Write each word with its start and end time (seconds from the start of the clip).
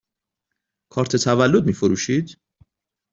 کارت 0.93 1.15
تولد 1.15 1.65
می 1.65 1.73
فروشید؟ 1.73 2.37